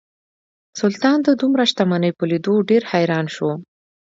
[0.79, 3.49] سلطان د دومره شتمنۍ په لیدو ډیر حیران شو.